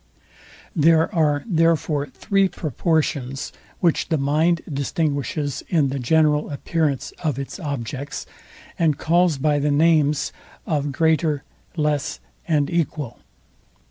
[0.75, 7.59] There are therefore three proportions, which the mind distinguishes in the general appearance of its
[7.59, 8.25] objects,
[8.79, 10.33] and calls by the names
[10.65, 11.43] of greater,
[11.77, 13.19] less and equal.